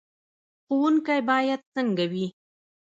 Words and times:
ښوونکی 0.65 1.19
باید 1.29 1.61
څنګه 1.73 2.05
وي؟ 2.11 2.25